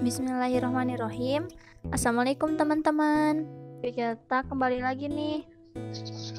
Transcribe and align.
Bismillahirrahmanirrahim. 0.00 1.44
Assalamualaikum 1.92 2.56
teman-teman. 2.56 3.44
Kita 3.84 4.48
kembali 4.48 4.80
lagi 4.80 5.12
nih 5.12 5.44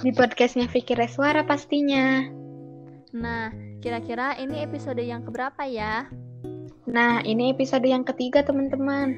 di 0.01 0.09
podcastnya 0.09 0.65
Fikir 0.65 0.97
Suara 1.05 1.45
pastinya. 1.45 2.25
Nah, 3.13 3.53
kira-kira 3.77 4.33
ini 4.41 4.65
episode 4.65 5.05
yang 5.05 5.21
keberapa 5.21 5.61
ya? 5.69 6.09
Nah, 6.89 7.21
ini 7.21 7.53
episode 7.53 7.85
yang 7.85 8.01
ketiga 8.01 8.41
teman-teman. 8.41 9.13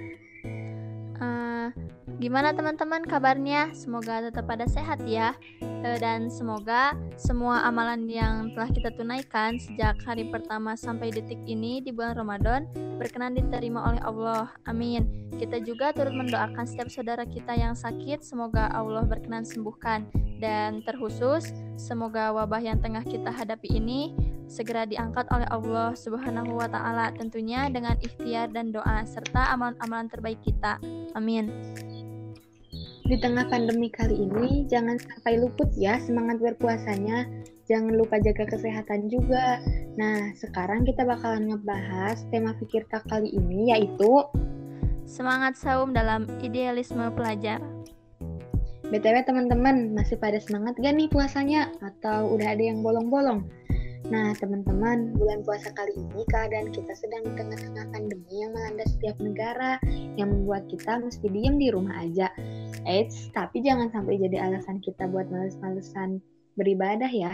Gimana 2.22 2.54
teman-teman 2.54 3.02
kabarnya? 3.04 3.74
Semoga 3.74 4.22
tetap 4.30 4.46
pada 4.46 4.70
sehat 4.70 5.02
ya. 5.06 5.34
Uh, 5.62 5.98
dan 6.00 6.30
semoga 6.32 6.96
semua 7.20 7.66
amalan 7.68 8.08
yang 8.08 8.54
telah 8.56 8.70
kita 8.72 8.94
tunaikan 8.96 9.60
sejak 9.60 10.00
hari 10.06 10.30
pertama 10.30 10.78
sampai 10.78 11.12
detik 11.12 11.42
ini 11.50 11.84
di 11.84 11.92
bulan 11.92 12.16
Ramadan 12.16 12.70
berkenan 13.02 13.36
diterima 13.36 13.84
oleh 13.92 14.02
Allah. 14.06 14.54
Amin. 14.70 15.28
Kita 15.36 15.60
juga 15.60 15.92
turut 15.92 16.14
mendoakan 16.14 16.64
setiap 16.64 16.88
saudara 16.88 17.26
kita 17.26 17.58
yang 17.58 17.74
sakit, 17.74 18.22
semoga 18.22 18.70
Allah 18.72 19.04
berkenan 19.04 19.44
sembuhkan. 19.44 20.08
Dan 20.40 20.84
terkhusus, 20.84 21.52
semoga 21.80 22.32
wabah 22.36 22.60
yang 22.60 22.80
tengah 22.80 23.04
kita 23.04 23.32
hadapi 23.32 23.80
ini 23.80 24.12
segera 24.48 24.84
diangkat 24.84 25.26
oleh 25.32 25.48
Allah 25.50 25.96
Subhanahu 25.96 26.60
wa 26.60 26.68
taala 26.68 27.16
tentunya 27.16 27.72
dengan 27.72 27.96
ikhtiar 27.98 28.52
dan 28.52 28.70
doa 28.70 29.08
serta 29.08 29.56
amalan-amalan 29.56 30.08
terbaik 30.12 30.40
kita. 30.44 30.78
Amin. 31.16 31.50
Di 33.04 33.20
tengah 33.20 33.44
pandemi 33.52 33.92
kali 33.92 34.16
ini, 34.16 34.64
jangan 34.72 34.96
sampai 34.96 35.36
luput 35.36 35.68
ya 35.76 36.00
semangat 36.00 36.40
berpuasanya. 36.40 37.28
Jangan 37.68 38.00
lupa 38.00 38.16
jaga 38.24 38.48
kesehatan 38.48 39.12
juga. 39.12 39.60
Nah, 40.00 40.32
sekarang 40.40 40.88
kita 40.88 41.04
bakalan 41.04 41.52
ngebahas 41.52 42.24
tema 42.32 42.56
fikir 42.64 42.88
tak 42.88 43.04
kali 43.12 43.28
ini 43.36 43.76
yaitu 43.76 44.24
Semangat 45.04 45.60
saum 45.60 45.92
dalam 45.92 46.32
idealisme 46.40 47.04
pelajar. 47.12 47.60
BTW 48.88 49.28
teman-teman, 49.28 49.92
masih 49.92 50.16
pada 50.16 50.40
semangat 50.40 50.80
gak 50.80 50.96
nih 50.96 51.12
puasanya? 51.12 51.76
Atau 51.84 52.32
udah 52.32 52.56
ada 52.56 52.64
yang 52.64 52.80
bolong-bolong? 52.80 53.44
Nah, 54.12 54.36
teman-teman, 54.36 55.16
bulan 55.16 55.44
puasa 55.48 55.72
kali 55.76 55.96
ini 55.96 56.24
keadaan 56.28 56.72
kita 56.72 56.92
sedang 56.96 57.24
di 57.24 57.32
tengah-tengah 57.40 57.86
pandemi 57.92 58.36
yang 58.36 58.52
melanda 58.52 58.84
setiap 58.88 59.16
negara 59.20 59.80
yang 60.20 60.28
membuat 60.32 60.68
kita 60.68 61.00
mesti 61.00 61.28
diem 61.32 61.56
di 61.56 61.68
rumah 61.72 62.04
aja. 62.04 62.28
Eits, 62.84 63.32
tapi 63.32 63.64
jangan 63.64 63.90
sampai 63.92 64.20
jadi 64.20 64.46
alasan 64.50 64.80
kita 64.80 65.08
buat 65.10 65.28
males-malesan 65.32 66.20
beribadah 66.56 67.10
ya. 67.10 67.34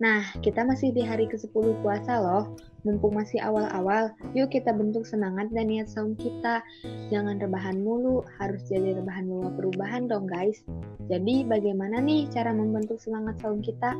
Nah, 0.00 0.24
kita 0.40 0.64
masih 0.64 0.96
di 0.96 1.04
hari 1.04 1.28
ke-10 1.28 1.84
puasa 1.84 2.24
loh. 2.24 2.56
Mumpung 2.88 3.20
masih 3.20 3.36
awal-awal, 3.44 4.16
yuk 4.32 4.48
kita 4.48 4.72
bentuk 4.72 5.04
semangat 5.04 5.52
dan 5.52 5.68
niat 5.68 5.92
saum 5.92 6.16
kita. 6.16 6.64
Jangan 7.12 7.36
rebahan 7.36 7.84
mulu, 7.84 8.24
harus 8.40 8.64
jadi 8.64 8.96
rebahan 8.96 9.28
bawa 9.28 9.52
perubahan 9.52 10.08
dong 10.08 10.24
guys. 10.24 10.64
Jadi 11.12 11.44
bagaimana 11.44 12.00
nih 12.00 12.32
cara 12.32 12.56
membentuk 12.56 12.96
semangat 12.96 13.44
saum 13.44 13.60
kita? 13.60 13.92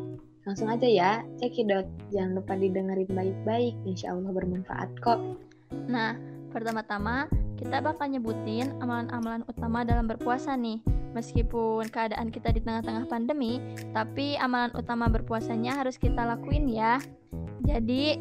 Langsung 0.48 0.72
aja 0.72 0.88
ya, 0.88 1.20
cekidot. 1.36 1.84
Jangan 2.08 2.40
lupa 2.40 2.56
didengerin 2.56 3.12
baik-baik, 3.12 3.76
insya 3.84 4.16
Allah 4.16 4.32
bermanfaat 4.32 4.88
kok. 5.04 5.20
Nah, 5.84 6.16
pertama-tama 6.48 7.28
kita 7.60 7.76
bakal 7.84 8.08
nyebutin 8.08 8.72
amalan-amalan 8.80 9.44
utama 9.44 9.84
dalam 9.84 10.08
berpuasa 10.08 10.56
nih. 10.56 10.80
Meskipun 11.12 11.90
keadaan 11.92 12.32
kita 12.32 12.54
di 12.54 12.64
tengah-tengah 12.64 13.04
pandemi, 13.10 13.60
tapi 13.92 14.40
amalan 14.40 14.72
utama 14.72 15.10
berpuasanya 15.12 15.76
harus 15.76 16.00
kita 16.00 16.24
lakuin 16.24 16.70
ya. 16.70 16.96
Jadi, 17.60 18.16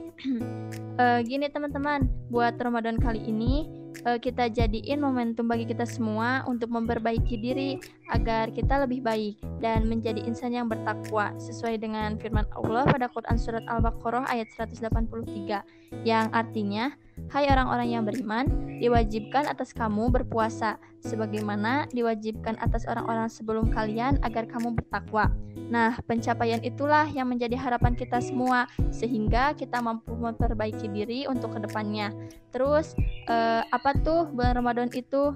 uh, 1.00 1.24
gini 1.30 1.48
teman-teman, 1.48 2.12
buat 2.28 2.60
Ramadan 2.60 3.00
kali 3.00 3.24
ini 3.24 3.70
uh, 4.04 4.20
kita 4.20 4.52
jadiin 4.52 5.00
momentum 5.00 5.48
bagi 5.48 5.70
kita 5.70 5.88
semua 5.88 6.44
untuk 6.46 6.74
memperbaiki 6.74 7.36
diri 7.40 7.80
agar 8.10 8.52
kita 8.54 8.84
lebih 8.86 9.06
baik 9.06 9.38
dan 9.64 9.86
menjadi 9.86 10.22
insan 10.26 10.54
yang 10.54 10.68
bertakwa 10.68 11.34
sesuai 11.38 11.82
dengan 11.82 12.18
firman 12.18 12.46
Allah 12.58 12.86
pada 12.90 13.08
Quran 13.10 13.38
surat 13.38 13.64
Al-Baqarah 13.70 14.30
ayat 14.30 14.50
183 14.58 16.06
yang 16.06 16.28
artinya 16.34 16.94
Hai 17.28 17.52
orang-orang 17.52 17.92
yang 17.92 18.04
beriman, 18.08 18.48
diwajibkan 18.80 19.52
atas 19.52 19.76
kamu 19.76 20.08
berpuasa 20.08 20.80
sebagaimana 21.04 21.92
diwajibkan 21.92 22.56
atas 22.64 22.88
orang-orang 22.88 23.28
sebelum 23.28 23.68
kalian 23.68 24.16
agar 24.24 24.48
kamu 24.48 24.72
bertakwa. 24.72 25.28
Nah, 25.68 26.00
pencapaian 26.08 26.64
itulah 26.64 27.04
yang 27.12 27.28
menjadi 27.28 27.60
harapan 27.60 28.00
kita 28.00 28.24
semua 28.24 28.72
sehingga 28.90 29.52
kita 29.54 29.84
mampu 29.84 30.16
memperbaiki 30.16 30.88
diri 30.88 31.28
untuk 31.28 31.60
ke 31.60 31.60
depannya. 31.68 32.16
Terus, 32.56 32.96
eh, 33.28 33.62
apa 33.68 34.00
tuh 34.00 34.32
bulan 34.32 34.56
Ramadan 34.56 34.90
itu? 34.96 35.36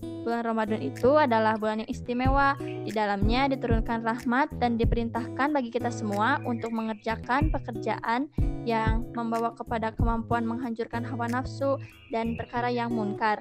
Bulan 0.00 0.44
Ramadan 0.44 0.80
itu 0.84 1.16
adalah 1.16 1.56
bulan 1.56 1.84
yang 1.84 1.90
istimewa. 1.90 2.54
Di 2.60 2.92
dalamnya 2.92 3.48
diturunkan 3.48 4.04
rahmat 4.04 4.52
dan 4.60 4.76
diperintahkan 4.76 5.48
bagi 5.52 5.72
kita 5.72 5.88
semua 5.88 6.40
untuk 6.44 6.72
mengerjakan 6.72 7.48
pekerjaan 7.48 8.28
yang 8.68 9.08
membawa 9.16 9.56
kepada 9.56 9.92
kemampuan 9.96 10.44
menghancurkan 10.44 11.04
hawa 11.04 11.28
nafsu 11.28 11.80
dan 12.12 12.36
perkara 12.36 12.68
yang 12.68 12.92
munkar. 12.92 13.40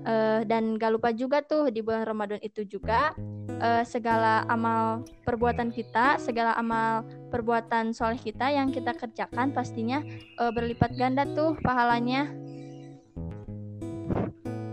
Uh, 0.00 0.40
dan 0.48 0.80
gak 0.80 0.96
lupa 0.96 1.12
juga 1.12 1.44
tuh 1.44 1.68
di 1.68 1.84
bulan 1.84 2.08
Ramadan 2.08 2.40
itu 2.40 2.64
juga 2.64 3.12
uh, 3.60 3.84
segala 3.84 4.48
amal 4.48 5.04
perbuatan 5.28 5.68
kita, 5.68 6.16
segala 6.16 6.56
amal 6.56 7.04
perbuatan 7.28 7.92
soleh 7.92 8.16
kita 8.16 8.48
yang 8.48 8.72
kita 8.72 8.96
kerjakan 8.96 9.52
pastinya 9.52 10.00
uh, 10.40 10.48
berlipat 10.48 10.96
ganda 10.96 11.28
tuh 11.36 11.52
pahalanya. 11.60 12.32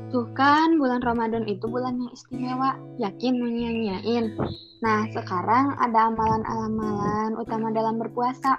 Tuh 0.08 0.24
kan, 0.32 0.80
bulan 0.80 1.04
Ramadan 1.04 1.44
itu 1.52 1.68
bulan 1.68 2.00
yang 2.00 2.12
istimewa. 2.16 2.80
Yakin 2.96 3.34
mau 3.44 3.52
nyanyain? 3.52 4.40
Nah, 4.80 5.04
sekarang 5.12 5.76
ada 5.76 6.08
amalan-amalan 6.08 7.36
utama 7.36 7.76
dalam 7.76 8.00
berpuasa. 8.00 8.56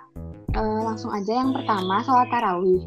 E, 0.53 0.61
langsung 0.61 1.09
aja 1.09 1.41
yang 1.41 1.57
pertama, 1.57 2.05
sholat 2.05 2.29
tarawih. 2.29 2.85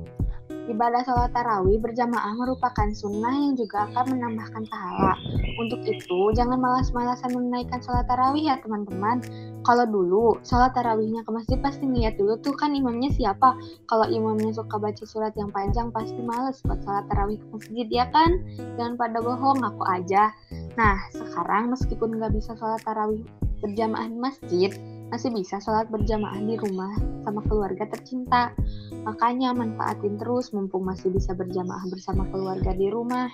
Ibadah 0.69 1.01
sholat 1.01 1.33
tarawih 1.33 1.81
berjamaah 1.81 2.38
merupakan 2.38 2.85
sunnah 2.94 3.33
yang 3.33 3.57
juga 3.57 3.89
akan 3.89 4.13
menambahkan 4.13 4.69
pahala. 4.69 5.17
Untuk 5.57 5.81
itu, 5.89 6.19
jangan 6.38 6.61
malas-malasan 6.61 7.33
menunaikan 7.33 7.81
sholat 7.81 8.05
tarawih 8.05 8.45
ya 8.45 8.61
teman-teman. 8.61 9.25
Kalau 9.66 9.85
dulu, 9.89 10.38
sholat 10.45 10.73
tarawihnya 10.77 11.25
ke 11.25 11.31
masjid 11.33 11.57
pasti 11.61 11.89
niat 11.89 12.17
dulu 12.17 12.38
tuh 12.45 12.53
kan 12.53 12.77
imamnya 12.77 13.09
siapa. 13.09 13.57
Kalau 13.89 14.05
imamnya 14.05 14.53
suka 14.53 14.77
baca 14.77 15.03
surat 15.05 15.33
yang 15.33 15.50
panjang 15.50 15.89
pasti 15.89 16.21
males 16.21 16.61
buat 16.61 16.77
sholat 16.85 17.09
tarawih 17.09 17.41
ke 17.41 17.47
masjid 17.50 17.88
ya 17.89 18.05
kan? 18.13 18.41
Jangan 18.77 18.97
pada 19.01 19.17
bohong, 19.17 19.66
aku 19.66 19.81
aja. 19.89 20.29
Nah, 20.77 20.97
sekarang 21.09 21.73
meskipun 21.73 22.21
nggak 22.21 22.38
bisa 22.38 22.53
sholat 22.57 22.81
tarawih 22.85 23.25
berjamaah 23.61 24.09
di 24.09 24.17
masjid, 24.17 24.71
masih 25.11 25.29
bisa 25.35 25.59
sholat 25.59 25.91
berjamaah 25.91 26.39
di 26.39 26.55
rumah 26.55 26.95
sama 27.27 27.44
keluarga 27.45 27.83
tercinta. 27.91 28.55
Makanya 29.03 29.51
manfaatin 29.51 30.16
terus 30.16 30.55
mumpung 30.55 30.88
masih 30.88 31.11
bisa 31.11 31.35
berjamaah 31.35 31.83
bersama 31.91 32.23
keluarga 32.31 32.72
di 32.72 32.88
rumah. 32.88 33.27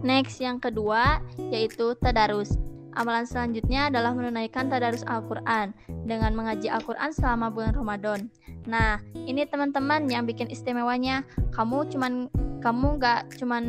Next, 0.00 0.40
yang 0.40 0.56
kedua 0.60 1.20
yaitu 1.52 1.92
tadarus. 2.00 2.56
Amalan 2.94 3.26
selanjutnya 3.26 3.90
adalah 3.90 4.14
menunaikan 4.14 4.70
tadarus 4.70 5.02
Al-Quran 5.04 5.74
dengan 6.06 6.30
mengaji 6.32 6.70
Al-Quran 6.70 7.10
selama 7.10 7.50
bulan 7.50 7.74
Ramadan. 7.74 8.30
Nah, 8.70 9.02
ini 9.26 9.42
teman-teman 9.44 10.06
yang 10.06 10.24
bikin 10.24 10.46
istimewanya. 10.46 11.26
Kamu 11.50 11.90
cuman 11.90 12.30
kamu 12.62 12.96
gak 12.96 13.34
cuman 13.36 13.64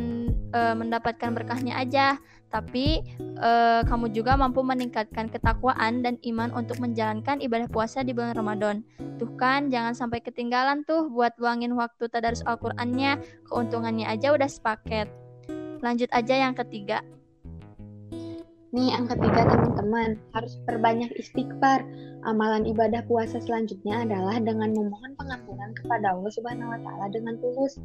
e, 0.54 0.60
mendapatkan 0.72 1.34
berkahnya 1.36 1.76
aja, 1.76 2.16
tapi 2.48 3.02
uh, 3.38 3.82
kamu 3.84 4.14
juga 4.14 4.38
mampu 4.38 4.62
meningkatkan 4.62 5.28
ketakwaan 5.28 6.00
dan 6.00 6.16
iman 6.24 6.54
untuk 6.54 6.78
menjalankan 6.78 7.42
ibadah 7.42 7.68
puasa 7.68 8.06
di 8.06 8.14
bulan 8.14 8.38
Ramadan. 8.38 8.86
Tuh 9.18 9.30
kan, 9.36 9.68
jangan 9.68 9.92
sampai 9.92 10.22
ketinggalan 10.22 10.86
tuh 10.86 11.10
buat 11.10 11.34
luangin 11.36 11.74
waktu 11.74 12.06
tadarus 12.08 12.46
Al-Qur'annya, 12.46 13.18
keuntungannya 13.50 14.06
aja 14.06 14.32
udah 14.32 14.48
sepaket. 14.48 15.10
Lanjut 15.84 16.08
aja 16.14 16.34
yang 16.34 16.54
ketiga. 16.56 17.04
Nih 18.76 18.92
yang 18.92 19.08
ketiga 19.08 19.48
teman-teman, 19.48 20.20
harus 20.36 20.60
perbanyak 20.68 21.08
istighfar. 21.16 21.80
Amalan 22.28 22.68
ibadah 22.68 23.00
puasa 23.08 23.40
selanjutnya 23.40 24.04
adalah 24.04 24.36
dengan 24.36 24.76
memohon 24.76 25.16
pengampunan 25.16 25.72
kepada 25.80 26.12
Allah 26.12 26.28
Subhanahu 26.28 26.76
wa 26.76 26.80
taala 26.84 27.08
dengan 27.08 27.40
tulus. 27.40 27.80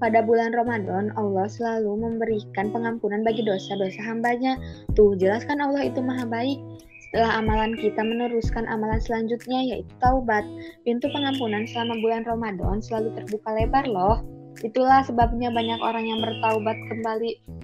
Pada 0.00 0.24
bulan 0.24 0.56
Ramadan, 0.56 1.12
Allah 1.20 1.44
selalu 1.44 1.92
memberikan 1.92 2.72
pengampunan 2.72 3.20
bagi 3.20 3.44
dosa-dosa 3.44 4.00
hambanya. 4.00 4.56
Tuh, 4.96 5.12
jelaskan 5.12 5.60
Allah 5.60 5.92
itu 5.92 6.00
maha 6.00 6.24
baik. 6.24 6.56
Setelah 7.04 7.44
amalan 7.44 7.76
kita 7.76 8.00
meneruskan 8.00 8.64
amalan 8.64 8.96
selanjutnya 8.96 9.60
yaitu 9.76 9.92
taubat. 10.00 10.48
Pintu 10.88 11.12
pengampunan 11.12 11.68
selama 11.68 12.00
bulan 12.00 12.24
Ramadan 12.24 12.80
selalu 12.80 13.12
terbuka 13.12 13.60
lebar 13.60 13.84
loh. 13.84 14.24
Itulah 14.64 15.04
sebabnya 15.04 15.52
banyak 15.52 15.84
orang 15.84 16.08
yang 16.08 16.24
bertaubat 16.24 16.80
kembali 16.88 17.59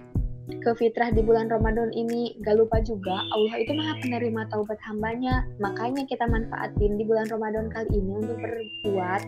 ke 0.47 0.71
fitrah 0.79 1.11
di 1.11 1.23
bulan 1.27 1.51
Ramadan 1.51 1.91
ini 1.91 2.39
gak 2.47 2.59
lupa 2.59 2.79
juga 2.83 3.19
Allah 3.35 3.55
itu 3.59 3.75
maha 3.75 3.99
penerima 3.99 4.47
taubat 4.51 4.79
hambanya 4.87 5.43
makanya 5.59 6.07
kita 6.07 6.27
manfaatin 6.27 6.95
di 6.95 7.05
bulan 7.07 7.27
Ramadan 7.27 7.67
kali 7.71 7.91
ini 7.99 8.13
untuk 8.23 8.39
berbuat 8.39 9.23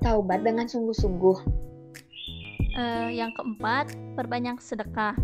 taubat 0.00 0.40
dengan 0.44 0.64
sungguh-sungguh 0.64 1.68
Uh, 2.70 3.10
yang 3.10 3.34
keempat, 3.34 3.90
perbanyak 4.14 4.62
sedekah. 4.62 5.18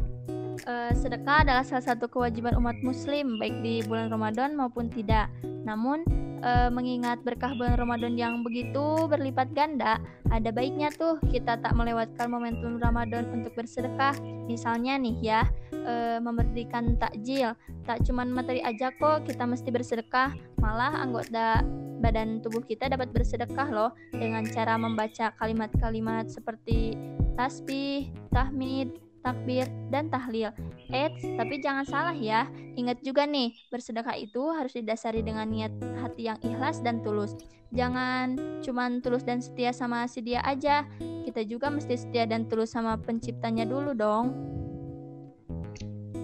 Uh, 0.64 0.88
sedekah 0.97 1.44
adalah 1.44 1.61
salah 1.61 1.85
satu 1.85 2.08
kewajiban 2.08 2.56
umat 2.56 2.81
muslim 2.81 3.37
baik 3.37 3.61
di 3.61 3.85
bulan 3.85 4.08
Ramadan 4.08 4.56
maupun 4.56 4.88
tidak. 4.88 5.29
Namun 5.44 6.06
uh, 6.41 6.73
mengingat 6.73 7.20
berkah 7.26 7.53
bulan 7.53 7.76
Ramadan 7.76 8.17
yang 8.17 8.41
begitu 8.41 9.05
berlipat 9.05 9.53
ganda, 9.53 10.00
ada 10.32 10.49
baiknya 10.49 10.88
tuh 10.97 11.20
kita 11.29 11.61
tak 11.61 11.73
melewatkan 11.76 12.32
momentum 12.32 12.81
Ramadan 12.81 13.29
untuk 13.37 13.53
bersedekah. 13.53 14.17
Misalnya 14.49 14.97
nih 14.97 15.17
ya, 15.20 15.43
uh, 15.85 16.19
memberikan 16.23 16.97
takjil. 16.97 17.52
Tak 17.85 18.09
cuma 18.09 18.25
materi 18.25 18.64
aja 18.64 18.88
kok 18.97 19.29
kita 19.29 19.44
mesti 19.44 19.69
bersedekah, 19.69 20.32
malah 20.56 21.05
anggota 21.05 21.61
badan 22.00 22.44
tubuh 22.44 22.61
kita 22.61 22.93
dapat 22.93 23.09
bersedekah 23.12 23.69
loh 23.73 23.91
dengan 24.12 24.44
cara 24.44 24.76
membaca 24.76 25.32
kalimat-kalimat 25.41 26.29
seperti 26.29 26.93
tasbih, 27.37 28.12
tahmid, 28.32 28.93
takbir, 29.26 29.67
dan 29.90 30.06
tahlil. 30.06 30.55
Eits, 30.94 31.26
tapi 31.34 31.58
jangan 31.58 31.82
salah 31.82 32.14
ya. 32.14 32.46
Ingat 32.78 33.02
juga 33.02 33.26
nih, 33.26 33.50
bersedekah 33.75 34.14
itu 34.14 34.46
harus 34.55 34.70
didasari 34.70 35.26
dengan 35.26 35.50
niat 35.50 35.75
hati 35.99 36.31
yang 36.31 36.38
ikhlas 36.46 36.78
dan 36.87 37.02
tulus. 37.02 37.34
Jangan 37.75 38.38
cuman 38.62 39.02
tulus 39.02 39.26
dan 39.26 39.43
setia 39.43 39.75
sama 39.75 40.06
si 40.06 40.23
dia 40.23 40.38
aja. 40.46 40.87
Kita 41.26 41.43
juga 41.43 41.67
mesti 41.75 41.99
setia 41.99 42.23
dan 42.23 42.46
tulus 42.46 42.70
sama 42.70 42.94
penciptanya 42.94 43.67
dulu 43.67 43.90
dong. 43.99 44.31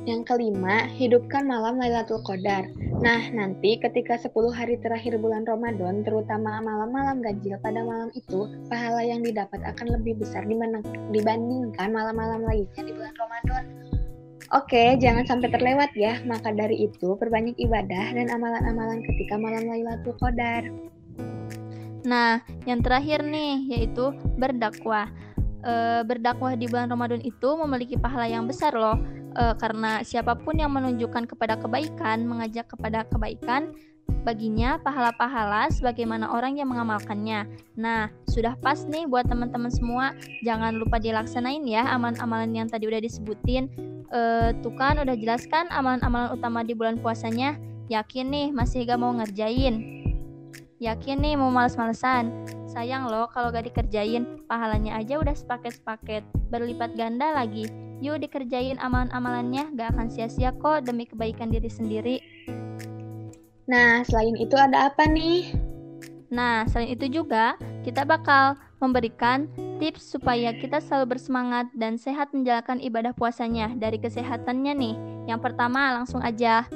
Yang 0.02 0.34
kelima, 0.34 0.90
hidupkan 0.98 1.46
malam 1.46 1.78
Lailatul 1.78 2.26
Qadar. 2.26 2.66
Nah, 3.06 3.22
nanti 3.30 3.78
ketika 3.78 4.18
10 4.18 4.50
hari 4.50 4.74
terakhir 4.82 5.14
bulan 5.22 5.46
Ramadan, 5.46 6.02
terutama 6.02 6.58
malam-malam 6.58 7.22
ganjil 7.22 7.54
pada 7.62 7.86
malam 7.86 8.10
itu, 8.10 8.50
pahala 8.66 9.06
yang 9.06 9.22
didapat 9.22 9.62
akan 9.62 9.94
lebih 9.94 10.18
besar 10.18 10.42
dibandingkan 11.14 11.94
malam-malam 11.94 12.42
lainnya 12.42 12.82
di 12.82 12.90
bulan 12.90 13.14
Ramadan. 13.14 13.62
Oke, 14.50 14.98
jangan 14.98 15.22
sampai 15.22 15.54
terlewat 15.54 15.94
ya. 15.94 16.18
Maka 16.26 16.50
dari 16.50 16.82
itu, 16.82 17.14
perbanyak 17.14 17.54
ibadah 17.62 18.10
dan 18.10 18.26
amalan-amalan 18.26 19.06
ketika 19.06 19.38
malam 19.38 19.70
Lailatul 19.70 20.18
Qadar. 20.18 20.66
Nah, 22.02 22.42
yang 22.66 22.82
terakhir 22.82 23.22
nih, 23.22 23.70
yaitu 23.70 24.10
berdakwah. 24.34 25.06
E, 25.62 26.02
berdakwah 26.02 26.58
di 26.58 26.66
bulan 26.66 26.90
Ramadan 26.90 27.22
itu 27.22 27.54
memiliki 27.54 27.94
pahala 27.94 28.26
yang 28.26 28.50
besar 28.50 28.74
loh 28.74 29.21
uh, 29.34 29.54
karena 29.56 30.00
siapa 30.04 30.36
pun 30.38 30.58
yang 30.58 30.72
menunjukkan 30.72 31.28
kepada 31.28 31.58
kebaikan, 31.58 32.24
mengajak 32.24 32.68
kepada 32.70 33.04
kebaikan, 33.08 33.72
baginya 34.22 34.78
pahala-pahala 34.78 35.70
sebagaimana 35.70 36.30
orang 36.30 36.58
yang 36.58 36.70
mengamalkannya. 36.70 37.46
Nah, 37.74 38.10
sudah 38.30 38.54
pas 38.58 38.78
nih 38.86 39.06
buat 39.06 39.26
teman-teman 39.26 39.70
semua, 39.70 40.14
jangan 40.46 40.78
lupa 40.78 41.02
dilaksanain 41.02 41.62
ya 41.66 41.86
amalan-amalan 41.90 42.50
yang 42.54 42.68
tadi 42.70 42.86
udah 42.86 43.02
disebutin. 43.02 43.70
Uh, 44.12 44.52
tuh 44.60 44.76
kan 44.76 45.00
udah 45.00 45.16
jelaskan 45.16 45.66
amalan-amalan 45.72 46.36
utama 46.36 46.60
di 46.62 46.76
bulan 46.76 47.00
puasanya. 47.00 47.56
Yakin 47.90 48.30
nih 48.30 48.46
masih 48.54 48.86
gak 48.86 49.00
mau 49.00 49.12
ngerjain? 49.12 50.04
Yakin 50.78 51.18
nih 51.22 51.34
mau 51.34 51.50
males-malesan? 51.50 52.30
Sayang 52.66 53.10
loh 53.10 53.28
kalau 53.28 53.52
gak 53.52 53.68
dikerjain, 53.68 54.40
pahalanya 54.48 54.96
aja 54.96 55.20
udah 55.20 55.36
sepaket-sepaket, 55.36 56.24
berlipat 56.48 56.96
ganda 56.96 57.36
lagi. 57.36 57.68
Yuk 58.02 58.18
dikerjain 58.18 58.82
amalan-amalannya, 58.82 59.78
gak 59.78 59.94
akan 59.94 60.10
sia-sia 60.10 60.50
kok 60.50 60.82
demi 60.82 61.06
kebaikan 61.06 61.54
diri 61.54 61.70
sendiri. 61.70 62.16
Nah, 63.70 64.02
selain 64.02 64.34
itu 64.42 64.58
ada 64.58 64.90
apa 64.90 65.06
nih? 65.06 65.54
Nah, 66.26 66.66
selain 66.66 66.90
itu 66.90 67.06
juga 67.06 67.54
kita 67.86 68.02
bakal 68.02 68.58
memberikan 68.82 69.46
tips 69.78 70.18
supaya 70.18 70.50
kita 70.50 70.82
selalu 70.82 71.14
bersemangat 71.14 71.70
dan 71.78 71.94
sehat 71.94 72.34
menjalankan 72.34 72.82
ibadah 72.82 73.14
puasanya 73.14 73.70
dari 73.78 74.02
kesehatannya 74.02 74.74
nih. 74.74 74.94
Yang 75.30 75.40
pertama, 75.46 75.94
langsung 75.94 76.18
aja. 76.26 76.66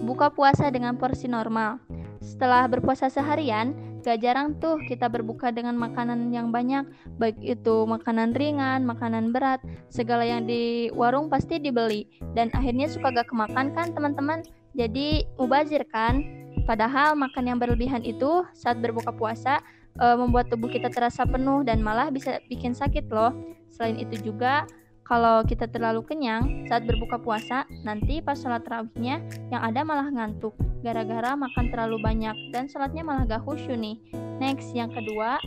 Buka 0.00 0.32
puasa 0.32 0.72
dengan 0.72 0.96
porsi 0.96 1.28
normal. 1.28 1.84
Setelah 2.24 2.64
berpuasa 2.64 3.12
seharian, 3.12 3.76
Gak 4.06 4.22
jarang 4.22 4.54
tuh 4.62 4.78
kita 4.86 5.10
berbuka 5.10 5.50
dengan 5.50 5.74
makanan 5.74 6.30
yang 6.30 6.54
banyak, 6.54 6.86
baik 7.18 7.38
itu 7.42 7.82
makanan 7.82 8.30
ringan, 8.32 8.86
makanan 8.86 9.34
berat, 9.34 9.58
segala 9.90 10.22
yang 10.22 10.46
di 10.46 10.88
warung 10.94 11.26
pasti 11.26 11.58
dibeli. 11.58 12.06
Dan 12.34 12.48
akhirnya 12.54 12.86
suka 12.86 13.10
gak 13.10 13.28
kemakan 13.28 13.74
kan 13.74 13.90
teman-teman? 13.90 14.46
Jadi 14.78 15.26
mubazir 15.34 15.82
kan? 15.90 16.22
Padahal 16.68 17.16
makan 17.16 17.48
yang 17.48 17.58
berlebihan 17.58 18.04
itu 18.04 18.44
saat 18.52 18.78
berbuka 18.78 19.10
puasa 19.10 19.58
e, 19.96 20.06
membuat 20.20 20.52
tubuh 20.52 20.68
kita 20.68 20.92
terasa 20.92 21.24
penuh 21.24 21.64
dan 21.64 21.80
malah 21.80 22.12
bisa 22.12 22.38
bikin 22.46 22.76
sakit 22.76 23.08
loh. 23.08 23.32
Selain 23.72 23.96
itu 23.96 24.20
juga 24.20 24.68
kalau 25.08 25.40
kita 25.40 25.64
terlalu 25.72 26.04
kenyang 26.04 26.68
saat 26.68 26.84
berbuka 26.84 27.16
puasa, 27.16 27.64
nanti 27.80 28.20
pas 28.20 28.36
sholat 28.36 28.60
terawihnya 28.60 29.24
yang 29.48 29.64
ada 29.64 29.80
malah 29.80 30.12
ngantuk 30.12 30.52
gara-gara 30.84 31.32
makan 31.34 31.72
terlalu 31.72 31.96
banyak 31.98 32.36
dan 32.52 32.68
sholatnya 32.68 33.02
malah 33.02 33.24
gak 33.24 33.42
khusyuk 33.48 33.80
nih. 33.80 33.96
Next, 34.38 34.70
yang 34.76 34.92
kedua. 34.92 35.40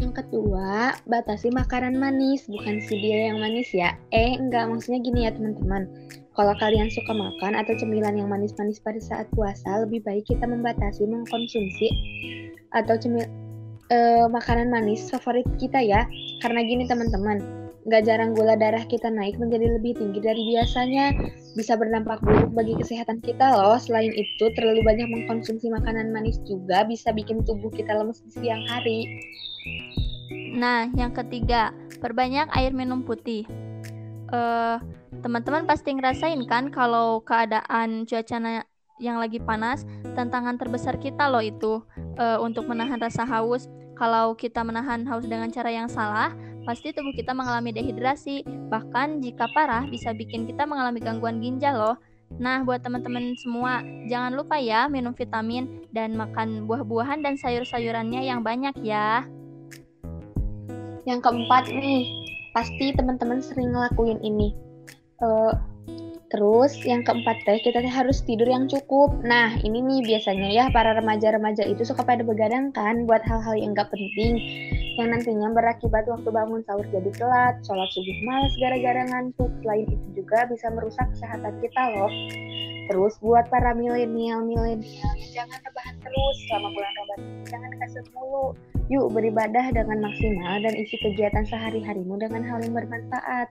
Yang 0.00 0.24
kedua, 0.24 0.96
batasi 1.06 1.52
makanan 1.54 1.94
manis, 1.94 2.48
bukan 2.50 2.82
si 2.82 2.98
dia 2.98 3.30
yang 3.30 3.38
manis 3.38 3.70
ya. 3.70 3.94
Eh, 4.10 4.34
enggak, 4.34 4.66
maksudnya 4.66 4.98
gini 5.04 5.28
ya 5.28 5.30
teman-teman. 5.30 5.86
Kalau 6.32 6.56
kalian 6.58 6.88
suka 6.88 7.12
makan 7.12 7.54
atau 7.54 7.76
cemilan 7.76 8.16
yang 8.16 8.26
manis-manis 8.26 8.80
pada 8.80 8.98
saat 8.98 9.28
puasa, 9.36 9.84
lebih 9.84 10.02
baik 10.02 10.26
kita 10.26 10.48
membatasi 10.48 11.04
mengkonsumsi 11.04 11.92
atau 12.72 12.96
cemil 12.96 13.28
uh, 13.92 14.26
makanan 14.32 14.72
manis 14.72 15.12
favorit 15.12 15.44
kita 15.60 15.78
ya. 15.84 16.08
Karena 16.40 16.64
gini 16.64 16.88
teman-teman, 16.88 17.61
Gak 17.82 18.06
jarang 18.06 18.38
gula 18.38 18.54
darah 18.54 18.86
kita 18.86 19.10
naik 19.10 19.42
menjadi 19.42 19.66
lebih 19.74 19.98
tinggi 19.98 20.22
dari 20.22 20.42
biasanya. 20.54 21.18
Bisa 21.58 21.74
berdampak 21.74 22.22
buruk 22.22 22.54
bagi 22.54 22.78
kesehatan 22.78 23.18
kita 23.18 23.58
loh. 23.58 23.74
Selain 23.74 24.14
itu, 24.14 24.44
terlalu 24.54 24.86
banyak 24.86 25.10
mengkonsumsi 25.10 25.66
makanan 25.66 26.14
manis 26.14 26.38
juga 26.46 26.86
bisa 26.86 27.10
bikin 27.10 27.42
tubuh 27.42 27.74
kita 27.74 27.90
lemes 27.90 28.22
di 28.22 28.30
siang 28.38 28.62
hari. 28.70 29.00
Nah, 30.54 30.86
yang 30.94 31.10
ketiga, 31.10 31.74
perbanyak 31.98 32.46
air 32.54 32.70
minum 32.70 33.02
putih. 33.02 33.50
Uh, 34.30 34.78
teman-teman 35.20 35.66
pasti 35.66 35.92
ngerasain 35.92 36.40
kan 36.46 36.70
kalau 36.70 37.20
keadaan 37.20 38.06
cuaca 38.06 38.62
yang 39.02 39.18
lagi 39.18 39.42
panas, 39.42 39.82
tantangan 40.14 40.54
terbesar 40.54 40.96
kita 41.02 41.26
loh 41.26 41.42
itu 41.42 41.82
uh, 42.16 42.38
untuk 42.38 42.70
menahan 42.70 43.02
rasa 43.02 43.26
haus. 43.26 43.66
Kalau 43.98 44.38
kita 44.38 44.62
menahan 44.62 45.04
haus 45.04 45.26
dengan 45.26 45.50
cara 45.52 45.68
yang 45.68 45.90
salah, 45.90 46.32
pasti 46.62 46.94
tubuh 46.94 47.12
kita 47.14 47.34
mengalami 47.34 47.74
dehidrasi. 47.74 48.46
Bahkan 48.46 49.22
jika 49.22 49.50
parah 49.50 49.86
bisa 49.86 50.14
bikin 50.14 50.46
kita 50.46 50.66
mengalami 50.66 51.02
gangguan 51.02 51.42
ginjal 51.42 51.74
loh. 51.74 51.96
Nah, 52.40 52.64
buat 52.64 52.80
teman-teman 52.80 53.36
semua, 53.36 53.84
jangan 54.08 54.32
lupa 54.32 54.56
ya 54.56 54.88
minum 54.88 55.12
vitamin 55.12 55.84
dan 55.92 56.16
makan 56.16 56.64
buah-buahan 56.64 57.20
dan 57.20 57.36
sayur-sayurannya 57.36 58.24
yang 58.24 58.40
banyak 58.40 58.72
ya. 58.80 59.28
Yang 61.04 61.20
keempat 61.28 61.68
nih, 61.68 62.08
pasti 62.56 62.96
teman-teman 62.96 63.44
sering 63.44 63.76
ngelakuin 63.76 64.16
ini. 64.24 64.56
Uh, 65.20 65.52
Terus 66.32 66.72
yang 66.88 67.04
keempat 67.04 67.44
teh 67.44 67.60
kita 67.60 67.84
harus 67.84 68.24
tidur 68.24 68.48
yang 68.48 68.64
cukup. 68.64 69.12
Nah 69.20 69.52
ini 69.60 69.84
nih 69.84 70.16
biasanya 70.16 70.48
ya 70.48 70.64
para 70.72 70.96
remaja-remaja 70.96 71.60
itu 71.68 71.84
suka 71.84 72.00
pada 72.08 72.24
begadang 72.24 72.72
kan 72.72 73.04
buat 73.04 73.20
hal-hal 73.28 73.52
yang 73.60 73.76
gak 73.76 73.92
penting 73.92 74.40
yang 75.00 75.08
nantinya 75.14 75.48
berakibat 75.56 76.04
waktu 76.04 76.28
bangun 76.28 76.60
sahur 76.68 76.84
jadi 76.92 77.10
telat, 77.16 77.56
sholat 77.64 77.88
subuh 77.96 78.18
males 78.28 78.54
gara-gara 78.60 79.02
ngantuk. 79.08 79.48
Selain 79.64 79.88
itu 79.88 80.06
juga 80.16 80.44
bisa 80.52 80.68
merusak 80.68 81.06
kesehatan 81.16 81.54
kita 81.64 81.82
loh. 81.96 82.12
Terus 82.90 83.14
buat 83.22 83.46
para 83.48 83.72
milenial 83.72 84.44
milenial 84.44 85.12
jangan 85.32 85.58
rebahan 85.64 85.96
terus 86.02 86.36
selama 86.50 86.68
bulan 86.76 86.92
Ramadan. 86.92 87.20
Jangan 87.48 87.70
kasut 87.80 88.06
mulu. 88.12 88.46
Yuk 88.90 89.08
beribadah 89.14 89.72
dengan 89.72 90.04
maksimal 90.04 90.60
dan 90.60 90.74
isi 90.76 91.00
kegiatan 91.00 91.46
sehari-harimu 91.48 92.20
dengan 92.20 92.44
hal 92.44 92.60
yang 92.60 92.76
bermanfaat. 92.76 93.48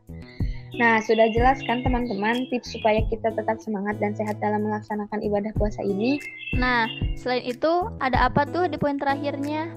Nah, 0.71 1.03
sudah 1.03 1.27
jelas 1.35 1.59
kan 1.67 1.83
teman-teman 1.83 2.47
tips 2.47 2.71
supaya 2.71 3.03
kita 3.11 3.27
tetap 3.35 3.59
semangat 3.59 3.99
dan 3.99 4.15
sehat 4.15 4.39
dalam 4.39 4.63
melaksanakan 4.63 5.19
ibadah 5.19 5.51
puasa 5.59 5.83
ini? 5.83 6.15
Nah, 6.55 6.87
selain 7.19 7.43
itu 7.43 7.91
ada 7.99 8.31
apa 8.31 8.47
tuh 8.47 8.71
di 8.71 8.79
poin 8.79 8.95
terakhirnya? 8.95 9.67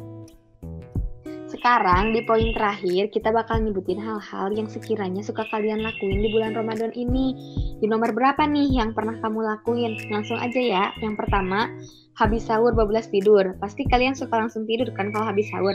Sekarang 1.64 2.12
di 2.12 2.20
poin 2.20 2.52
terakhir 2.52 3.08
kita 3.08 3.32
bakal 3.32 3.56
nyebutin 3.56 3.96
hal-hal 3.96 4.52
yang 4.52 4.68
sekiranya 4.68 5.24
suka 5.24 5.48
kalian 5.48 5.80
lakuin 5.80 6.20
di 6.20 6.28
bulan 6.28 6.52
Ramadan 6.52 6.92
ini. 6.92 7.32
Di 7.80 7.88
nomor 7.88 8.12
berapa 8.12 8.44
nih 8.44 8.84
yang 8.84 8.92
pernah 8.92 9.16
kamu 9.24 9.40
lakuin? 9.40 9.96
Langsung 10.12 10.36
aja 10.36 10.60
ya. 10.60 10.92
Yang 11.00 11.24
pertama, 11.24 11.72
habis 12.20 12.44
sahur 12.44 12.76
bablas 12.76 13.08
tidur. 13.08 13.56
Pasti 13.64 13.88
kalian 13.88 14.12
suka 14.12 14.44
langsung 14.44 14.68
tidur 14.68 14.92
kan 14.92 15.08
kalau 15.08 15.24
habis 15.24 15.48
sahur. 15.48 15.72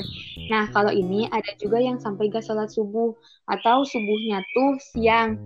Nah, 0.54 0.70
kalau 0.70 0.94
ini 0.94 1.26
ada 1.34 1.58
juga 1.58 1.82
yang 1.82 1.98
sampai 1.98 2.30
gak 2.30 2.46
sholat 2.46 2.70
subuh 2.70 3.18
atau 3.50 3.82
subuhnya 3.82 4.46
tuh 4.54 4.78
siang. 4.94 5.42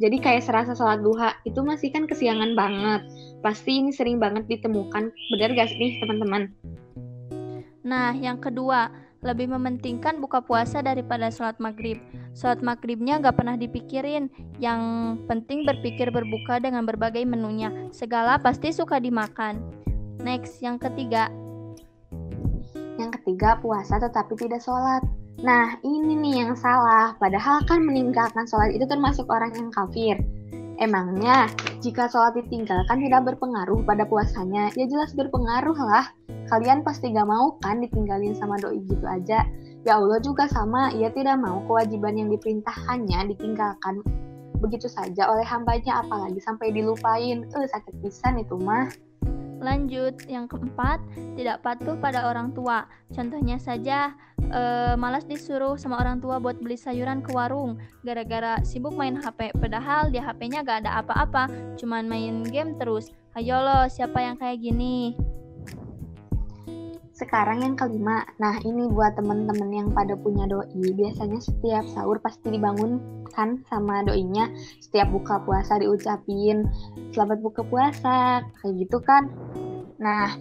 Jadi 0.00 0.16
kayak 0.16 0.48
serasa 0.48 0.72
sholat 0.72 1.04
duha, 1.04 1.36
itu 1.44 1.60
masih 1.60 1.92
kan 1.92 2.08
kesiangan 2.08 2.56
banget. 2.56 3.04
Pasti 3.44 3.84
ini 3.84 3.92
sering 3.92 4.16
banget 4.16 4.48
ditemukan. 4.48 5.12
Bener 5.12 5.52
gak 5.52 5.76
sih 5.76 6.00
teman-teman? 6.00 6.56
Nah, 7.84 8.16
yang 8.16 8.40
kedua, 8.40 9.03
lebih 9.24 9.50
mementingkan 9.50 10.20
buka 10.20 10.44
puasa 10.44 10.84
daripada 10.84 11.32
sholat 11.32 11.56
maghrib. 11.56 11.98
Sholat 12.36 12.60
maghribnya 12.60 13.18
gak 13.18 13.40
pernah 13.40 13.56
dipikirin, 13.56 14.28
yang 14.60 15.16
penting 15.26 15.64
berpikir 15.64 16.12
berbuka 16.12 16.60
dengan 16.60 16.84
berbagai 16.84 17.24
menunya. 17.24 17.72
Segala 17.90 18.36
pasti 18.36 18.70
suka 18.70 19.00
dimakan. 19.00 19.64
Next, 20.20 20.60
yang 20.60 20.76
ketiga. 20.76 21.32
Yang 23.00 23.18
ketiga, 23.20 23.58
puasa 23.58 23.98
tetapi 23.98 24.38
tidak 24.38 24.62
sholat. 24.62 25.02
Nah, 25.42 25.76
ini 25.82 26.14
nih 26.14 26.46
yang 26.46 26.54
salah. 26.54 27.18
Padahal 27.18 27.64
kan 27.66 27.82
meninggalkan 27.82 28.46
sholat 28.46 28.70
itu 28.70 28.86
termasuk 28.86 29.26
orang 29.26 29.50
yang 29.56 29.68
kafir. 29.74 30.20
Emangnya, 30.78 31.46
jika 31.82 32.10
sholat 32.10 32.34
ditinggalkan 32.34 32.98
tidak 32.98 33.22
berpengaruh 33.34 33.82
pada 33.86 34.06
puasanya? 34.06 34.74
Ya 34.74 34.86
jelas 34.90 35.14
berpengaruh 35.14 35.78
lah. 35.78 36.10
Kalian 36.48 36.84
pasti 36.84 37.12
gak 37.12 37.28
mau 37.28 37.56
kan 37.64 37.80
ditinggalin 37.80 38.36
sama 38.36 38.60
doi 38.60 38.80
gitu 38.84 39.04
aja. 39.04 39.44
Ya 39.84 40.00
Allah 40.00 40.20
juga 40.24 40.48
sama, 40.48 40.92
ia 40.96 41.12
tidak 41.12 41.40
mau 41.40 41.60
kewajiban 41.68 42.16
yang 42.16 42.28
diperintahkannya 42.32 43.36
ditinggalkan 43.36 44.00
begitu 44.64 44.88
saja 44.88 45.28
oleh 45.28 45.44
hambanya 45.44 46.00
apalagi 46.00 46.40
sampai 46.40 46.72
dilupain. 46.72 47.44
Eh, 47.44 47.68
sakit 47.68 48.00
pisan 48.00 48.40
itu 48.40 48.56
mah. 48.56 48.88
Lanjut, 49.64 50.28
yang 50.28 50.44
keempat, 50.44 51.00
tidak 51.40 51.64
patuh 51.64 51.96
pada 51.96 52.28
orang 52.28 52.52
tua. 52.52 52.84
Contohnya 53.08 53.56
saja, 53.56 54.12
e, 54.36 54.92
malas 55.00 55.24
disuruh 55.24 55.80
sama 55.80 55.96
orang 55.96 56.20
tua 56.20 56.36
buat 56.36 56.60
beli 56.60 56.76
sayuran 56.76 57.24
ke 57.24 57.32
warung 57.32 57.80
gara-gara 58.04 58.60
sibuk 58.60 58.92
main 58.92 59.16
HP. 59.16 59.56
Padahal 59.56 60.12
di 60.12 60.20
HP-nya 60.20 60.60
gak 60.68 60.84
ada 60.84 61.00
apa-apa, 61.00 61.48
cuman 61.80 62.04
main 62.04 62.44
game 62.44 62.76
terus. 62.76 63.08
Ayo 63.32 63.56
lo, 63.64 63.88
siapa 63.88 64.20
yang 64.20 64.36
kayak 64.36 64.60
gini? 64.60 65.16
Sekarang 67.14 67.62
yang 67.62 67.78
kelima, 67.78 68.26
nah 68.42 68.58
ini 68.66 68.90
buat 68.90 69.14
temen-temen 69.14 69.70
yang 69.70 69.88
pada 69.94 70.18
punya 70.18 70.50
doi, 70.50 70.82
biasanya 70.98 71.38
setiap 71.38 71.86
sahur 71.94 72.18
pasti 72.18 72.50
dibangun 72.50 72.98
kan 73.30 73.62
sama 73.70 74.02
doinya, 74.02 74.50
setiap 74.82 75.14
buka 75.14 75.38
puasa 75.46 75.78
diucapin, 75.78 76.66
selamat 77.14 77.38
buka 77.38 77.62
puasa, 77.70 78.42
kayak 78.58 78.74
gitu 78.82 78.98
kan. 79.06 79.30
Nah, 80.02 80.34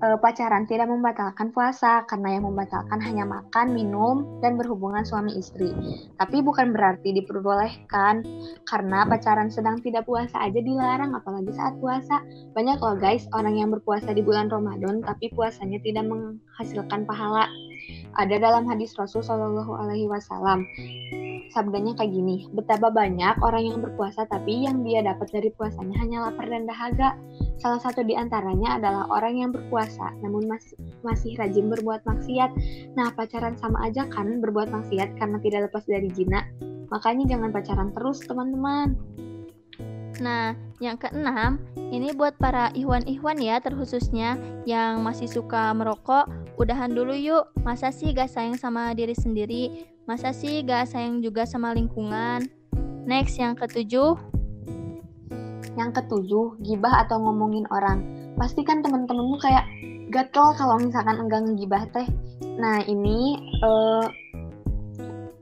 e, 0.00 0.06
pacaran 0.20 0.64
tidak 0.68 0.88
membatalkan 0.88 1.52
puasa 1.52 2.04
karena 2.08 2.38
yang 2.38 2.44
membatalkan 2.48 3.00
hanya 3.00 3.24
makan, 3.24 3.72
minum, 3.72 4.40
dan 4.40 4.60
berhubungan 4.60 5.04
suami 5.04 5.36
istri. 5.36 5.72
Tapi 6.20 6.40
bukan 6.44 6.72
berarti 6.72 7.16
diperbolehkan 7.16 8.24
karena 8.68 9.08
pacaran 9.08 9.48
sedang 9.48 9.80
tidak 9.80 10.04
puasa 10.04 10.36
aja 10.40 10.60
dilarang 10.60 11.16
apalagi 11.16 11.52
saat 11.54 11.76
puasa. 11.80 12.20
Banyak 12.52 12.78
loh 12.80 12.96
guys 12.96 13.28
orang 13.32 13.56
yang 13.56 13.70
berpuasa 13.72 14.12
di 14.12 14.20
bulan 14.24 14.52
Ramadan 14.52 15.04
tapi 15.04 15.32
puasanya 15.32 15.80
tidak 15.82 16.04
menghasilkan 16.08 17.04
pahala. 17.04 17.48
Ada 18.16 18.40
dalam 18.40 18.64
hadis 18.66 18.96
Rasul 18.96 19.22
Shallallahu 19.22 19.76
Alaihi 19.76 20.08
Wasallam 20.08 20.64
sabdanya 21.52 21.92
kayak 21.98 22.12
gini, 22.14 22.46
betapa 22.54 22.88
banyak 22.88 23.38
orang 23.42 23.62
yang 23.66 23.78
berpuasa 23.82 24.24
tapi 24.26 24.66
yang 24.66 24.82
dia 24.86 25.02
dapat 25.02 25.28
dari 25.30 25.50
puasanya 25.54 25.96
hanya 26.00 26.28
lapar 26.28 26.46
dan 26.46 26.64
dahaga. 26.64 27.18
Salah 27.56 27.80
satu 27.80 28.04
di 28.04 28.14
antaranya 28.14 28.76
adalah 28.76 29.04
orang 29.10 29.34
yang 29.40 29.50
berpuasa 29.52 30.12
namun 30.20 30.46
masih 30.46 30.76
masih 31.02 31.34
rajin 31.36 31.66
berbuat 31.68 32.04
maksiat. 32.06 32.50
Nah, 32.94 33.12
pacaran 33.14 33.58
sama 33.58 33.86
aja 33.86 34.06
kan 34.10 34.38
berbuat 34.40 34.70
maksiat 34.70 35.18
karena 35.18 35.38
tidak 35.42 35.70
lepas 35.70 35.84
dari 35.86 36.08
jina. 36.12 36.46
Makanya 36.90 37.26
jangan 37.26 37.50
pacaran 37.50 37.90
terus, 37.92 38.22
teman-teman. 38.22 38.94
Nah, 40.16 40.56
yang 40.80 40.96
keenam, 40.96 41.60
ini 41.76 42.12
buat 42.16 42.36
para 42.40 42.72
ihwan-ihwan 42.72 43.36
ya 43.36 43.60
terkhususnya 43.60 44.40
yang 44.64 45.04
masih 45.04 45.28
suka 45.28 45.72
merokok, 45.76 46.28
udahan 46.56 46.92
dulu 46.92 47.12
yuk. 47.12 47.52
Masa 47.60 47.92
sih 47.92 48.16
gak 48.16 48.32
sayang 48.32 48.56
sama 48.56 48.96
diri 48.96 49.12
sendiri? 49.12 49.84
Masa 50.08 50.32
sih 50.32 50.64
gak 50.64 50.88
sayang 50.88 51.20
juga 51.20 51.44
sama 51.44 51.76
lingkungan? 51.76 52.48
Next, 53.04 53.36
yang 53.36 53.54
ketujuh. 53.54 54.16
Yang 55.76 55.90
ketujuh, 56.00 56.64
gibah 56.64 57.04
atau 57.04 57.20
ngomongin 57.20 57.68
orang. 57.68 58.02
Pasti 58.40 58.64
kan 58.64 58.80
temen-temenmu 58.80 59.36
kayak 59.40 59.64
gatel 60.08 60.56
kalau 60.56 60.80
misalkan 60.80 61.28
enggak 61.28 61.44
ngegibah 61.44 61.84
teh. 61.92 62.08
Nah, 62.56 62.80
ini 62.88 63.36
uh, 63.60 64.08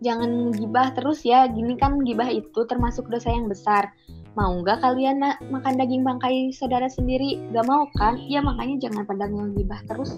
jangan 0.02 0.50
gibah 0.50 0.90
terus 0.98 1.22
ya. 1.22 1.46
Gini 1.46 1.78
kan 1.78 2.02
gibah 2.02 2.26
itu 2.26 2.66
termasuk 2.66 3.06
dosa 3.06 3.30
yang 3.30 3.46
besar. 3.46 3.94
Mau 4.34 4.50
nggak 4.66 4.82
kalian 4.82 5.22
makan 5.46 5.74
daging 5.78 6.02
bangkai 6.02 6.50
saudara 6.50 6.90
sendiri? 6.90 7.38
Gak 7.54 7.70
mau 7.70 7.86
kan? 7.94 8.18
Ya 8.26 8.42
makanya 8.42 8.90
jangan 8.90 9.06
pada 9.06 9.30
ngegibah 9.30 9.80
terus. 9.86 10.10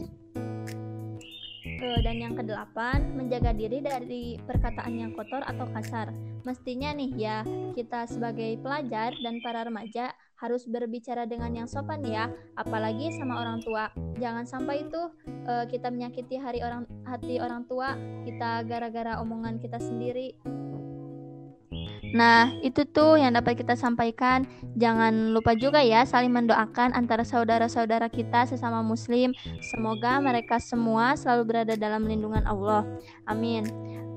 Dan 2.01 2.23
yang 2.25 2.33
kedelapan, 2.33 3.13
menjaga 3.13 3.53
diri 3.53 3.85
dari 3.85 4.41
perkataan 4.41 4.97
yang 4.97 5.13
kotor 5.13 5.45
atau 5.45 5.69
kasar. 5.77 6.09
Mestinya 6.49 6.95
nih 6.97 7.13
ya, 7.13 7.45
kita 7.77 8.09
sebagai 8.09 8.57
pelajar 8.65 9.13
dan 9.21 9.43
para 9.45 9.69
remaja 9.69 10.15
harus 10.41 10.65
berbicara 10.65 11.29
dengan 11.29 11.53
yang 11.53 11.69
sopan 11.69 12.01
ya, 12.07 12.33
apalagi 12.57 13.13
sama 13.21 13.43
orang 13.43 13.61
tua. 13.61 13.93
Jangan 14.17 14.49
sampai 14.49 14.89
itu 14.89 15.03
uh, 15.45 15.65
kita 15.69 15.93
menyakiti 15.93 16.41
hari 16.41 16.65
orang 16.65 16.89
hati 17.05 17.37
orang 17.43 17.69
tua 17.69 17.99
kita 18.25 18.65
gara-gara 18.65 19.21
omongan 19.21 19.61
kita 19.61 19.77
sendiri. 19.77 20.33
Nah, 22.17 22.49
itu 22.65 22.89
tuh 22.89 23.21
yang 23.21 23.37
dapat 23.37 23.61
kita 23.61 23.77
sampaikan. 23.77 24.49
Jangan 24.81 25.37
lupa 25.37 25.53
juga 25.53 25.85
ya 25.85 26.01
saling 26.09 26.33
mendoakan 26.33 26.97
antara 26.97 27.29
saudara-saudara 27.29 28.09
kita 28.09 28.49
sesama 28.49 28.81
muslim. 28.81 29.37
Semoga 29.61 30.17
mereka 30.25 30.57
semua 30.57 31.13
selalu 31.13 31.43
berada 31.45 31.77
dalam 31.77 32.09
lindungan 32.09 32.49
Allah. 32.49 32.89
Amin. 33.29 33.69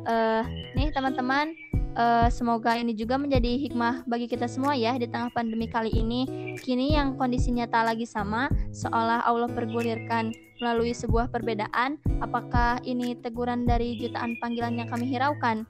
Uh, 0.08 0.48
nih 0.80 0.96
teman-teman, 0.96 1.52
uh, 2.00 2.32
semoga 2.32 2.80
ini 2.80 2.96
juga 2.96 3.20
menjadi 3.20 3.68
hikmah 3.68 4.08
bagi 4.08 4.32
kita 4.32 4.48
semua 4.48 4.80
ya 4.80 4.96
di 4.96 5.04
tengah 5.04 5.28
pandemi 5.36 5.68
kali 5.68 5.92
ini. 5.92 6.56
Kini 6.64 6.96
yang 6.96 7.20
kondisinya 7.20 7.68
tak 7.68 7.84
lagi 7.84 8.08
sama, 8.08 8.48
seolah 8.72 9.28
Allah 9.28 9.52
pergulirkan 9.52 10.32
melalui 10.64 10.96
sebuah 10.96 11.28
perbedaan. 11.36 12.00
Apakah 12.24 12.80
ini 12.88 13.20
teguran 13.20 13.68
dari 13.68 14.00
jutaan 14.00 14.40
panggilan 14.40 14.80
yang 14.80 14.88
kami 14.88 15.04
hiraukan? 15.12 15.68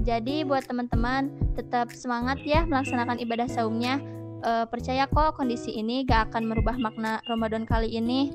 Jadi 0.00 0.48
buat 0.48 0.64
teman-teman 0.64 1.28
tetap 1.52 1.92
semangat 1.92 2.40
ya 2.48 2.64
melaksanakan 2.64 3.20
ibadah 3.20 3.48
saumnya. 3.52 4.00
E, 4.40 4.64
percaya 4.72 5.04
kok 5.04 5.36
kondisi 5.36 5.76
ini 5.76 6.08
gak 6.08 6.32
akan 6.32 6.48
merubah 6.48 6.80
makna 6.80 7.20
Ramadan 7.28 7.68
kali 7.68 7.92
ini. 7.92 8.32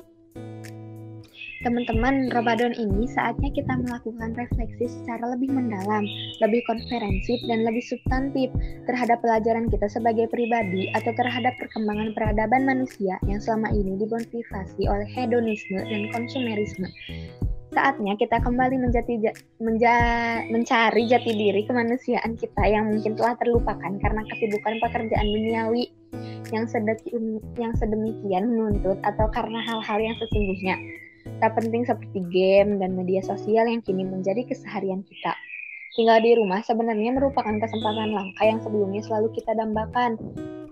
Teman-teman, 1.65 2.29
Ramadan 2.29 2.77
ini 2.77 3.09
saatnya 3.09 3.49
kita 3.49 3.73
melakukan 3.81 4.37
refleksi 4.37 4.85
secara 4.85 5.33
lebih 5.33 5.49
mendalam, 5.49 6.05
lebih 6.37 6.61
konferensif, 6.69 7.41
dan 7.49 7.65
lebih 7.65 7.81
substantif 7.81 8.53
terhadap 8.85 9.17
pelajaran 9.25 9.65
kita 9.73 9.89
sebagai 9.89 10.29
pribadi 10.29 10.93
atau 10.93 11.09
terhadap 11.17 11.57
perkembangan 11.57 12.13
peradaban 12.13 12.69
manusia 12.69 13.17
yang 13.25 13.41
selama 13.41 13.73
ini 13.73 13.97
dimotivasi 13.97 14.85
oleh 14.85 15.09
hedonisme 15.09 15.81
dan 15.81 16.05
konsumerisme. 16.13 16.85
Saatnya 17.75 18.15
kita 18.15 18.39
kembali 18.39 18.79
menjati 18.79 19.19
menja, 19.59 19.95
mencari 20.47 21.11
jati 21.11 21.31
diri 21.35 21.67
kemanusiaan 21.67 22.39
kita 22.39 22.63
yang 22.71 22.87
mungkin 22.87 23.19
telah 23.19 23.35
terlupakan 23.35 23.91
karena 23.99 24.23
kesibukan 24.31 24.79
pekerjaan 24.79 25.27
duniawi 25.27 25.91
yang, 26.55 26.63
sedemikian, 26.71 27.43
yang 27.59 27.75
sedemikian 27.75 28.47
menuntut 28.47 28.95
atau 29.03 29.27
karena 29.27 29.59
hal-hal 29.59 29.99
yang 29.99 30.15
sesungguhnya 30.15 30.79
tak 31.43 31.51
penting 31.59 31.83
seperti 31.83 32.23
game 32.31 32.79
dan 32.79 32.95
media 32.95 33.19
sosial 33.19 33.67
yang 33.67 33.83
kini 33.83 34.07
menjadi 34.07 34.47
keseharian 34.47 35.03
kita. 35.03 35.35
Tinggal 35.95 36.19
di 36.19 36.35
rumah 36.35 36.59
sebenarnya 36.59 37.15
merupakan 37.15 37.55
kesempatan 37.55 38.11
langka 38.11 38.43
yang 38.43 38.59
sebelumnya 38.59 38.99
selalu 39.07 39.31
kita 39.31 39.55
dambakan. 39.55 40.19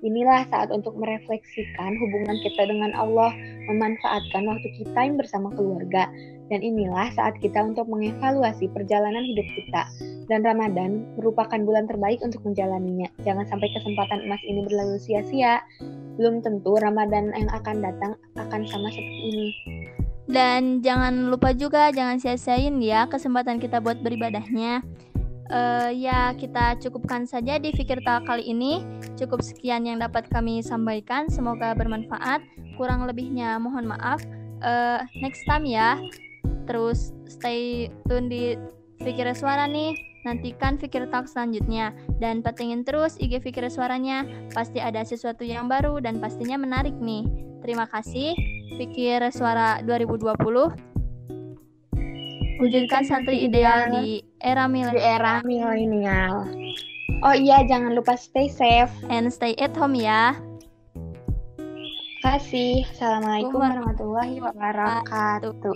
Inilah 0.04 0.44
saat 0.52 0.68
untuk 0.68 1.00
merefleksikan 1.00 1.96
hubungan 1.96 2.36
kita 2.44 2.68
dengan 2.68 2.92
Allah, 2.92 3.32
memanfaatkan 3.72 4.44
waktu 4.44 4.68
kita 4.84 5.00
yang 5.00 5.16
bersama 5.16 5.48
keluarga, 5.56 6.12
dan 6.52 6.60
inilah 6.60 7.08
saat 7.16 7.40
kita 7.40 7.56
untuk 7.56 7.88
mengevaluasi 7.88 8.68
perjalanan 8.76 9.24
hidup 9.24 9.48
kita. 9.56 9.88
Dan 10.28 10.44
Ramadan 10.44 11.08
merupakan 11.16 11.56
bulan 11.56 11.88
terbaik 11.88 12.20
untuk 12.20 12.44
menjalaninya. 12.44 13.08
Jangan 13.24 13.48
sampai 13.48 13.72
kesempatan 13.80 14.28
emas 14.28 14.44
ini 14.44 14.68
berlalu 14.68 15.00
sia-sia. 15.00 15.64
Belum 16.20 16.44
tentu 16.44 16.76
Ramadan 16.76 17.32
yang 17.32 17.48
akan 17.48 17.80
datang 17.80 18.20
akan 18.36 18.68
sama 18.68 18.92
seperti 18.92 19.24
ini. 19.32 19.48
Dan 20.28 20.84
jangan 20.84 21.32
lupa 21.32 21.56
juga 21.56 21.96
jangan 21.96 22.20
sia-siain 22.20 22.76
ya 22.84 23.08
kesempatan 23.08 23.60
kita 23.60 23.80
buat 23.80 24.04
beribadahnya 24.04 24.84
uh, 25.52 25.90
ya 25.92 26.32
kita 26.38 26.78
cukupkan 26.80 27.28
saja 27.28 27.60
di 27.60 27.74
Fikir 27.74 28.00
Tal 28.06 28.24
kali 28.24 28.48
ini. 28.48 28.86
Cukup 29.20 29.44
sekian 29.44 29.84
yang 29.84 30.00
dapat 30.00 30.30
kami 30.32 30.64
sampaikan. 30.64 31.28
Semoga 31.28 31.76
bermanfaat. 31.76 32.44
Kurang 32.80 33.04
lebihnya 33.10 33.60
mohon 33.60 33.90
maaf. 33.90 34.24
Uh, 34.64 35.04
next 35.20 35.44
time 35.50 35.68
ya. 35.68 36.00
Terus 36.64 37.12
stay 37.28 37.92
tune 38.08 38.32
di 38.32 38.56
Fikir 39.04 39.28
Suara 39.36 39.68
nih. 39.68 39.98
Nantikan 40.24 40.80
Fikir 40.80 41.12
Talk 41.12 41.28
selanjutnya 41.28 41.92
dan 42.24 42.40
patengin 42.40 42.88
terus 42.88 43.20
IG 43.20 43.44
Fikir 43.44 43.68
Suaranya. 43.68 44.24
Pasti 44.56 44.80
ada 44.80 45.04
sesuatu 45.04 45.44
yang 45.44 45.68
baru 45.68 46.00
dan 46.00 46.24
pastinya 46.24 46.56
menarik 46.56 46.96
nih. 46.96 47.28
Terima 47.60 47.84
kasih. 47.92 48.32
Fikir 48.80 49.20
Suara 49.36 49.84
2020. 49.84 50.93
Wujudkan 52.64 53.04
santri 53.04 53.44
ideal 53.44 53.92
di 53.92 54.24
era 54.40 54.72
di 54.72 54.80
milenial 54.80 55.04
era 55.04 55.34
milenial. 55.44 56.48
Oh 57.24 57.36
iya, 57.36 57.64
jangan 57.68 57.96
lupa 57.96 58.16
stay 58.16 58.48
safe. 58.48 58.92
and 59.12 59.28
stay 59.28 59.56
at 59.60 59.76
home 59.76 59.96
ya. 59.96 60.36
Terima 62.24 62.40
kasih. 62.40 62.88
Assalamualaikum 62.88 63.60
warahmatullahi 63.60 64.40
wabarakatuh. 64.40 65.76